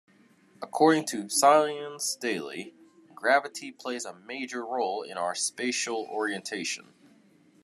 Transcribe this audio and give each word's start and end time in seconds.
According 0.63 1.05
to 1.09 1.29
"Science 1.29 2.15
Daily", 2.15 2.73
"Gravity 3.13 3.71
plays 3.71 4.03
a 4.03 4.15
major 4.15 4.65
role 4.65 5.03
in 5.03 5.15
our 5.15 5.35
spatial 5.35 6.07
orientation. 6.09 6.91